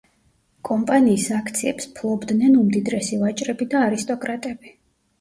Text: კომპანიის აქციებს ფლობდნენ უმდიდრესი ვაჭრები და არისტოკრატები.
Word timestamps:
კომპანიის 0.69 1.25
აქციებს 1.41 1.87
ფლობდნენ 2.01 2.59
უმდიდრესი 2.65 3.23
ვაჭრები 3.27 3.73
და 3.77 3.89
არისტოკრატები. 3.93 4.79